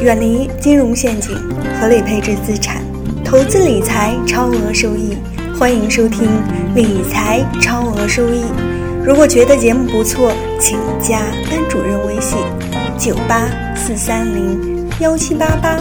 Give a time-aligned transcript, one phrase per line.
[0.00, 1.36] 远离金融陷阱，
[1.78, 2.82] 合理配置资产，
[3.22, 5.14] 投资理财超额收益。
[5.58, 6.26] 欢迎收听
[6.74, 8.42] 理财超额收益。
[9.04, 12.38] 如果觉得节目不错，请加班主任微信：
[12.96, 15.76] 九八四三零幺七八八，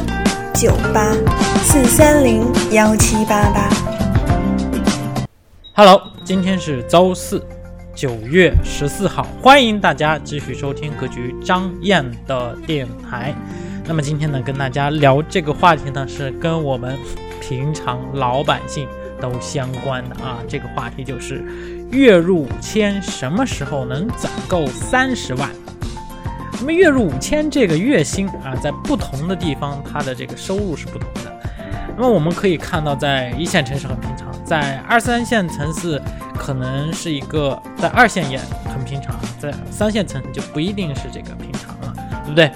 [0.53, 1.13] 九八
[1.63, 3.69] 四三零幺七八八。
[5.73, 7.41] Hello，今天是周四，
[7.95, 13.33] 九月十四号，欢迎大家继续收听格局张燕的电台。
[13.89, 16.95] 那么今天呢，跟大家聊这个话题呢，是跟我们
[17.41, 18.87] 平常老百姓
[19.19, 20.37] 都相关的啊。
[20.47, 21.43] 这个话题就是
[21.89, 25.49] 月入五千，什么时候能攒够三十万？
[26.59, 31.41] 那么月入五千这个月薪啊，在不同的地方，它的这个收入是不同的。
[31.97, 35.99] 那么我们可以看到，在一线城市很平常，在二三线城市
[36.37, 38.37] 可能是一个，在二线也
[38.71, 42.51] 很平常，在三线城市就不一定是这个平常了，对不对？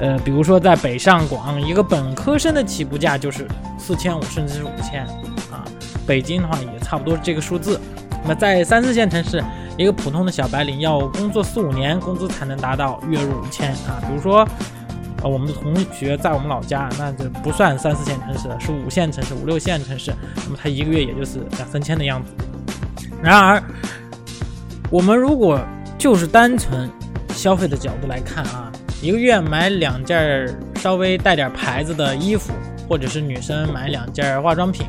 [0.00, 3.46] 呃，比如说在北上广，一个本科生的起步价就是
[3.78, 5.04] 四千五，甚至是五千
[5.52, 5.62] 啊。
[6.06, 7.78] 北京的话也差不多这个数字。
[8.22, 9.44] 那么在三四线城市，
[9.76, 14.00] 一个普通的小白领要工作四五年，工资才能达到月入五千啊。
[14.00, 14.48] 比如说，
[15.22, 20.14] 呃，我们的同学在我们老家，那就不算三四线城市，是五线城市、五六线城市，
[20.44, 22.32] 那么他一个月也就是两三千的样子。
[23.22, 23.62] 然而，
[24.90, 25.60] 我们如果
[25.98, 26.90] 就是单纯
[27.34, 28.72] 消费的角度来看啊。
[29.02, 32.52] 一个月买两件稍微带点牌子的衣服，
[32.86, 34.86] 或者是女生买两件化妆品，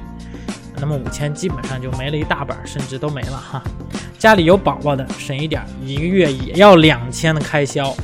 [0.76, 3.64] 那么五千基本上就没了一大半，甚至都没了哈。
[4.20, 7.96] 家里有宝宝的省一点，一个月也要两千的开销。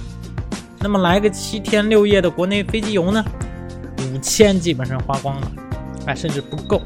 [0.80, 3.24] 那么来个七天六夜的国内飞机游呢？
[3.98, 5.52] 五千基本上花光了，
[6.06, 6.82] 哎，甚至不够，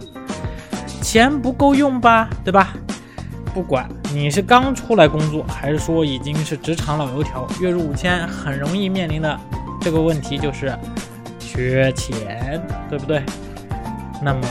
[1.01, 2.73] 钱不够用吧，对吧？
[3.53, 9.39] 不管你是刚出来工作，还是说已经是职场老油条，月入五千很容易面临的
[9.81, 10.73] 这个问题就是
[11.39, 13.21] 缺钱，对不对？
[14.23, 14.41] 那么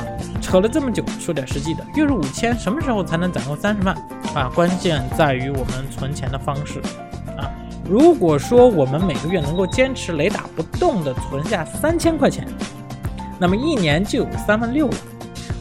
[0.41, 3.95] 扯了这么久，说点实际的，月入五千什么时候才能攒够三十万
[4.35, 4.51] 啊？
[4.55, 6.81] 关键在于我们存钱的方式
[7.39, 7.49] 啊。
[7.89, 12.47] 如果说我们每个月能够坚持雷打不动的存下三千块钱，
[13.39, 14.95] 那么一年就有三万六了。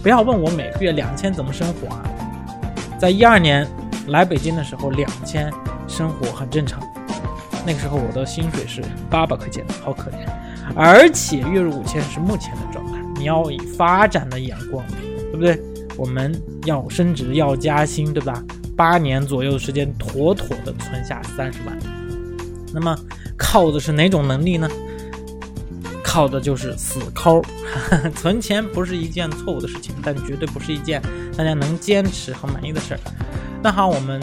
[0.01, 2.03] 不要问我每个月两千怎么生活啊？
[2.99, 3.65] 在一二年
[4.07, 5.49] 来北京的时候，两千
[5.87, 6.81] 生活很正常。
[7.65, 10.15] 那个时候我的薪水是八百块钱，好可怜。
[10.75, 12.99] 而且月入五千是目前的状态。
[13.15, 14.85] 你要以发展的眼光，
[15.31, 15.57] 对不对？
[15.97, 16.33] 我们
[16.65, 18.43] 要升职，要加薪，对吧？
[18.75, 21.77] 八年左右的时间，妥妥的存下三十万。
[22.73, 22.97] 那么
[23.37, 24.69] 靠的是哪种能力呢？
[26.09, 27.39] 靠的就是死抠。
[28.17, 30.99] 存钱不是一件错误的事情，但绝对不是一件
[31.37, 32.99] 大家能坚持和满意的事儿。
[33.61, 34.19] 那好，我们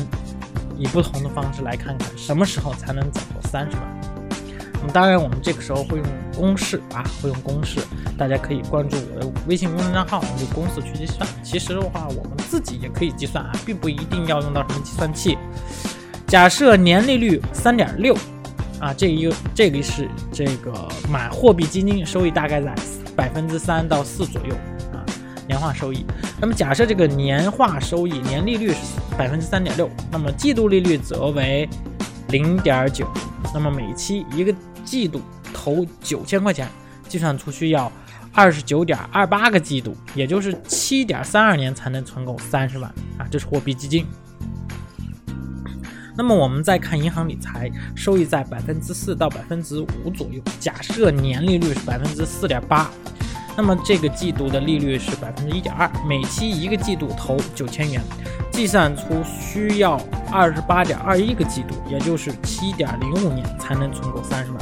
[0.77, 3.83] 以不同的方式来看看，什么时候才能攒够三十万？
[4.81, 7.79] 那么当然，我们这个时候会用公式啊，会用公式。
[8.19, 11.25] 大家可以关注我的微信公众账号，用公式去计算。
[11.45, 15.39] 其实的话，我们自己也可以计算啊，并不一定要用到什么计算器。
[16.27, 18.17] 假设年利率三点六。
[18.79, 22.75] 啊，这一个这里是这个买货币基金收益大概在
[23.17, 24.55] 百分之三到四左右
[24.93, 25.01] 啊，
[25.47, 26.05] 年化收益。
[26.39, 28.77] 那么假设这个年化收益年利率是
[29.17, 31.67] 百分之三点六，那么季度利率则为
[32.29, 33.09] 零点九，
[33.55, 34.55] 那么每期一个
[34.85, 35.23] 季度
[35.55, 36.69] 投九千块钱，
[37.09, 37.91] 计算出需要
[38.35, 44.07] 二十九点二八个季度，也就是七点三二年才能存够三十万啊，这是货币基金。
[46.17, 50.41] 那么我们再看银行理财，收益在百分之四到百分之五左右。
[50.59, 52.91] 假设年利率是百分之四点八，
[53.55, 58.01] 那么这个季度的利率是百分之一点二，每期一个季度投九千元，
[58.51, 60.01] 计算出需要
[60.33, 64.61] 二十八点二一个季度，也就是七点零五年才能存够三十万。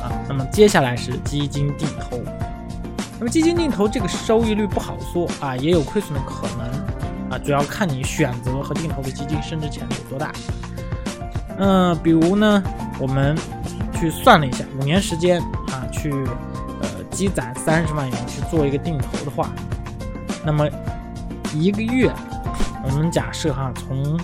[0.00, 2.20] 啊，那么接下来是基金定投，
[3.18, 6.91] 那么基金定投这个收益率不好说啊，也有亏损的可能。
[7.32, 10.30] 啊，主要看你选择和定投的基金升值潜力有多大。
[11.56, 12.62] 嗯，比如呢，
[12.98, 13.34] 我们
[13.94, 19.48] 去算了一下，五年时间啊，去呃积攒三十万元去做一个定投的话，
[20.44, 20.68] 那么
[21.54, 22.12] 一个月，
[22.84, 24.18] 我们假设哈，从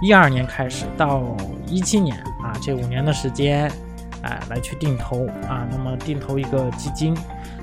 [0.00, 1.22] 一二年开始到
[1.66, 3.70] 一七年啊，这五年的时间，
[4.22, 7.14] 哎，来去定投啊，那么定投一个基金，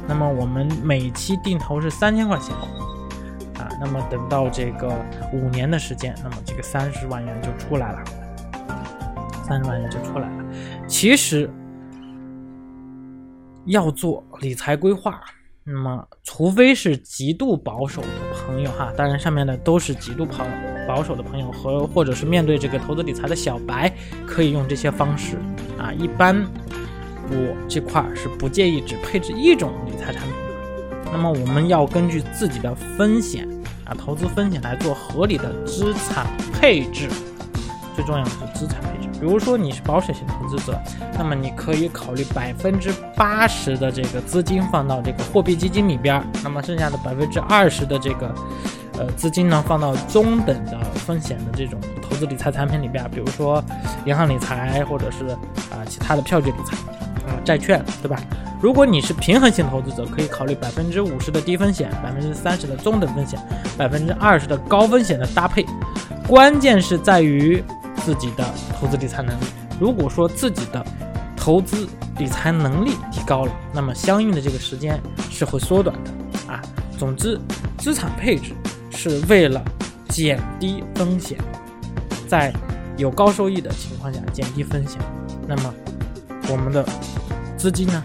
[0.08, 2.54] 那么我们每期定投是三千块钱。
[3.84, 4.94] 那么等到这个
[5.34, 8.04] 五年的时间，那么这个三十万元就出来了，
[9.44, 10.46] 三十万元就出来了。
[10.88, 11.50] 其实
[13.66, 15.20] 要做理财规划，
[15.64, 18.08] 那么除非是极度保守的
[18.46, 20.46] 朋友哈，当然上面的都是极度保
[20.88, 23.92] 保守的朋友和或者是面对这个投资理财的小白，
[24.28, 25.38] 可以用这些方式
[25.80, 25.92] 啊。
[25.92, 26.46] 一般
[27.30, 30.34] 我这块是不建议只配置一种理财产品。
[31.12, 33.48] 那么我们要根据自己的风险
[33.94, 37.10] 投资风险来做合理的资产配置。
[37.96, 39.10] 最重要的是资产配置。
[39.20, 40.80] 比如说你是保守型投资者，
[41.18, 48.34] 那么你可以考虑百分之八十的这个资金放到这个货币基金里边，那么剩下的百分之二十的这个
[48.98, 53.64] 呃资金呢放到中等的风险的这种投资理财产品里边，比如说
[54.06, 55.28] 银行理财或者是
[55.70, 56.76] 啊其他的票据理财
[57.28, 58.20] 啊债券，对吧？
[58.62, 63.40] 如果你是平衡型投资者，可以考虑百分之五十的低风险，百分之三十的中等风险，
[63.76, 65.66] 百分之二十的高风险的搭配。
[66.28, 67.64] 关键是在于
[68.06, 68.46] 自己的
[68.80, 69.44] 投资理财能力。
[69.80, 70.86] 如果说自己的
[71.36, 71.88] 投资
[72.20, 76.62] 理财能力提高了，那么相应的这个时间是会缩短的啊。
[77.00, 77.40] 总之，
[77.80, 78.54] 资产配置
[78.92, 79.60] 是为了
[80.10, 81.36] 减低风险，
[82.28, 82.54] 在
[82.96, 85.02] 有高收益的情况下减低风险。
[85.48, 85.74] 那么
[86.48, 86.86] 我们的
[87.58, 88.04] 资金呢？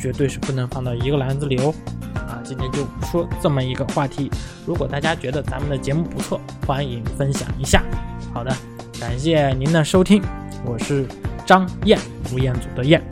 [0.00, 1.74] 绝对是不能放到一个篮子里哦！
[2.14, 4.30] 啊，今天就说这么一个话题。
[4.64, 7.84] 如果大家觉得咱们的节目不错，欢迎分享一下。
[8.32, 8.50] 好的，
[8.98, 10.22] 感谢您的收听，
[10.64, 11.06] 我是
[11.44, 11.98] 张燕，
[12.32, 13.02] 吴彦祖的燕。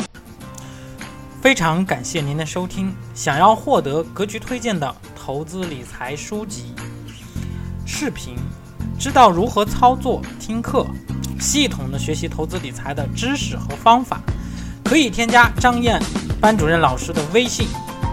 [1.42, 2.90] 非常感谢您的收听。
[3.14, 6.72] 想要获得格局推荐的投资理财书籍、
[7.84, 8.34] 视频，
[8.98, 10.86] 知道如何操作、听课，
[11.38, 14.22] 系统的学习投资理财的知识和方法，
[14.88, 16.00] 可以添加张燕。
[16.40, 17.68] 班主任老师的微信，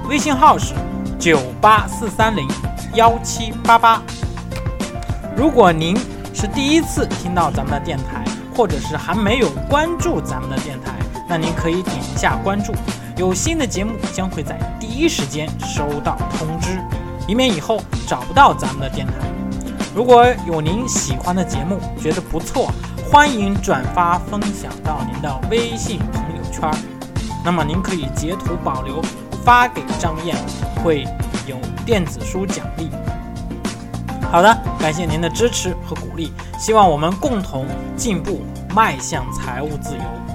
[0.10, 0.74] 微信号是
[1.18, 2.46] 九八四三零
[2.96, 4.02] 幺七八八。
[5.38, 5.96] 如果您
[6.34, 10.92] 是第一次听到咱们的电台，或者是还没有关注咱们的电台，
[11.30, 12.74] 那您可以点一下关注，
[13.16, 16.78] 有新的节目将会在第一时间收到通知，
[17.26, 19.14] 以免以后找不到咱们的电台。
[19.96, 22.70] 如果有您喜欢的节目，觉得不错，
[23.10, 26.00] 欢迎转发分享到您的微信
[26.56, 26.72] 圈。
[27.44, 29.02] 那么您可以截图保留，
[29.44, 30.36] 发给张燕，
[30.84, 31.04] 会
[31.46, 32.90] 有电子书奖励。
[34.32, 38.42] 好的，感谢您的支持和鼓励，希望我们共同进步，
[38.74, 40.35] 迈向财务自由。